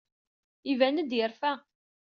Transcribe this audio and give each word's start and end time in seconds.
Iban-d 0.71 1.09
yerfa. 1.19 1.53